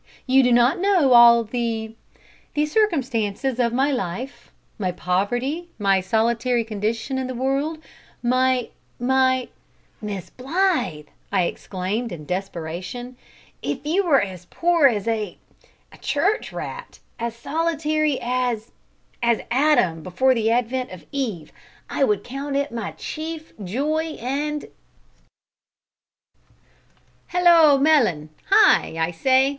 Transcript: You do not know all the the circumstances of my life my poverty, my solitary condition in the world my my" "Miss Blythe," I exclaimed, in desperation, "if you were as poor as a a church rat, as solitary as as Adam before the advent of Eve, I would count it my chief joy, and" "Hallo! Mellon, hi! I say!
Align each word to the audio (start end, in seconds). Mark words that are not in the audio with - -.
You 0.25 0.41
do 0.41 0.51
not 0.51 0.79
know 0.79 1.13
all 1.13 1.43
the 1.43 1.93
the 2.55 2.65
circumstances 2.65 3.59
of 3.59 3.71
my 3.71 3.91
life 3.91 4.51
my 4.79 4.91
poverty, 4.91 5.69
my 5.77 6.01
solitary 6.01 6.63
condition 6.63 7.19
in 7.19 7.27
the 7.27 7.35
world 7.35 7.77
my 8.23 8.69
my" 8.99 9.49
"Miss 10.01 10.31
Blythe," 10.31 11.05
I 11.31 11.43
exclaimed, 11.43 12.11
in 12.11 12.25
desperation, 12.25 13.15
"if 13.61 13.85
you 13.85 14.03
were 14.03 14.19
as 14.23 14.45
poor 14.47 14.87
as 14.87 15.07
a 15.07 15.37
a 15.91 15.97
church 15.99 16.51
rat, 16.51 16.97
as 17.19 17.35
solitary 17.35 18.17
as 18.19 18.71
as 19.21 19.41
Adam 19.51 20.01
before 20.01 20.33
the 20.33 20.49
advent 20.49 20.89
of 20.89 21.05
Eve, 21.11 21.51
I 21.91 22.05
would 22.05 22.23
count 22.23 22.55
it 22.55 22.71
my 22.71 22.93
chief 22.93 23.53
joy, 23.63 24.17
and" 24.19 24.65
"Hallo! 27.27 27.77
Mellon, 27.77 28.29
hi! 28.49 28.95
I 28.97 29.11
say! 29.11 29.49